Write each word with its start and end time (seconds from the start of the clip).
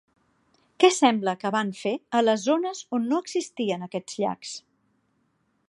Què 0.83 0.89
sembla 0.95 1.35
que 1.43 1.51
van 1.55 1.69
fer 1.81 1.91
a 2.19 2.23
les 2.25 2.47
zones 2.51 2.81
on 2.99 3.05
no 3.11 3.21
existien 3.25 3.87
aquests 3.89 4.19
llacs? 4.25 4.59